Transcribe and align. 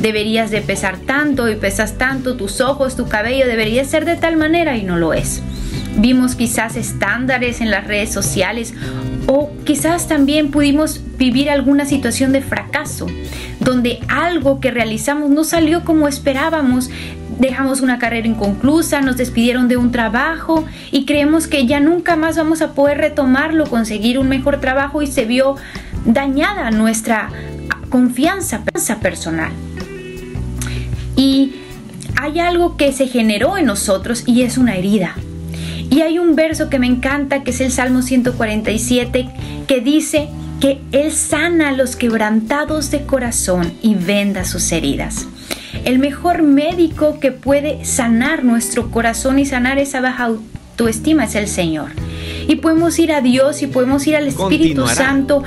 deberías 0.00 0.50
de 0.50 0.60
pesar 0.60 0.98
tanto 0.98 1.48
y 1.48 1.56
pesas 1.56 1.98
tanto, 1.98 2.36
tus 2.36 2.60
ojos, 2.60 2.96
tu 2.96 3.08
cabello 3.08 3.46
debería 3.46 3.84
ser 3.84 4.04
de 4.04 4.16
tal 4.16 4.36
manera 4.36 4.76
y 4.76 4.82
no 4.82 4.96
lo 4.96 5.12
es. 5.12 5.42
Vimos 5.96 6.36
quizás 6.36 6.76
estándares 6.76 7.60
en 7.60 7.70
las 7.70 7.86
redes 7.86 8.12
sociales 8.12 8.74
o 9.26 9.50
quizás 9.64 10.06
también 10.06 10.50
pudimos 10.50 11.00
vivir 11.18 11.50
alguna 11.50 11.84
situación 11.84 12.32
de 12.32 12.40
fracaso, 12.40 13.06
donde 13.60 13.98
algo 14.08 14.60
que 14.60 14.70
realizamos 14.70 15.30
no 15.30 15.44
salió 15.44 15.84
como 15.84 16.06
esperábamos, 16.06 16.90
dejamos 17.38 17.80
una 17.80 17.98
carrera 17.98 18.28
inconclusa, 18.28 19.00
nos 19.00 19.16
despidieron 19.16 19.68
de 19.68 19.76
un 19.76 19.90
trabajo 19.90 20.64
y 20.92 21.04
creemos 21.04 21.46
que 21.46 21.66
ya 21.66 21.80
nunca 21.80 22.16
más 22.16 22.36
vamos 22.36 22.62
a 22.62 22.72
poder 22.72 22.98
retomarlo, 22.98 23.66
conseguir 23.66 24.18
un 24.18 24.28
mejor 24.28 24.60
trabajo 24.60 25.02
y 25.02 25.08
se 25.08 25.24
vio 25.24 25.56
dañada 26.04 26.70
nuestra 26.70 27.30
confianza 27.90 28.62
personal. 29.00 29.50
Y 31.18 31.52
hay 32.14 32.38
algo 32.38 32.76
que 32.76 32.92
se 32.92 33.08
generó 33.08 33.58
en 33.58 33.66
nosotros 33.66 34.22
y 34.24 34.42
es 34.42 34.56
una 34.56 34.76
herida. 34.76 35.16
Y 35.90 36.02
hay 36.02 36.20
un 36.20 36.36
verso 36.36 36.70
que 36.70 36.78
me 36.78 36.86
encanta, 36.86 37.42
que 37.42 37.50
es 37.50 37.60
el 37.60 37.72
Salmo 37.72 38.02
147, 38.02 39.28
que 39.66 39.80
dice 39.80 40.28
que 40.60 40.80
Él 40.92 41.10
sana 41.10 41.70
a 41.70 41.72
los 41.72 41.96
quebrantados 41.96 42.92
de 42.92 43.04
corazón 43.04 43.72
y 43.82 43.96
venda 43.96 44.44
sus 44.44 44.70
heridas. 44.70 45.26
El 45.84 45.98
mejor 45.98 46.42
médico 46.42 47.18
que 47.18 47.32
puede 47.32 47.84
sanar 47.84 48.44
nuestro 48.44 48.92
corazón 48.92 49.40
y 49.40 49.44
sanar 49.44 49.78
esa 49.78 50.00
baja 50.00 50.26
autoestima 50.26 51.24
es 51.24 51.34
el 51.34 51.48
Señor. 51.48 51.90
Y 52.46 52.56
podemos 52.56 52.96
ir 53.00 53.12
a 53.12 53.22
Dios 53.22 53.62
y 53.62 53.66
podemos 53.66 54.06
ir 54.06 54.14
al 54.14 54.28
Espíritu 54.28 54.86
Santo. 54.86 55.42